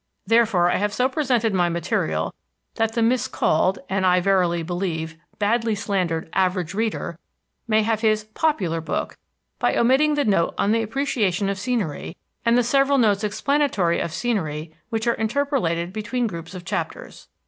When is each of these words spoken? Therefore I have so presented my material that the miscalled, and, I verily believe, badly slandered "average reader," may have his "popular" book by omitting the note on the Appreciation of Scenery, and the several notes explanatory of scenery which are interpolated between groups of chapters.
Therefore 0.25 0.71
I 0.71 0.77
have 0.77 0.95
so 0.95 1.07
presented 1.07 1.53
my 1.53 1.69
material 1.69 2.33
that 2.73 2.93
the 2.93 3.03
miscalled, 3.03 3.77
and, 3.87 4.03
I 4.03 4.19
verily 4.19 4.63
believe, 4.63 5.15
badly 5.37 5.75
slandered 5.75 6.27
"average 6.33 6.73
reader," 6.73 7.19
may 7.67 7.83
have 7.83 8.01
his 8.01 8.23
"popular" 8.23 8.81
book 8.81 9.15
by 9.59 9.77
omitting 9.77 10.15
the 10.15 10.25
note 10.25 10.55
on 10.57 10.71
the 10.71 10.81
Appreciation 10.81 11.49
of 11.49 11.59
Scenery, 11.59 12.17
and 12.43 12.57
the 12.57 12.63
several 12.63 12.97
notes 12.97 13.23
explanatory 13.23 13.99
of 13.99 14.11
scenery 14.11 14.75
which 14.89 15.05
are 15.05 15.13
interpolated 15.13 15.93
between 15.93 16.25
groups 16.25 16.55
of 16.55 16.65
chapters. 16.65 17.27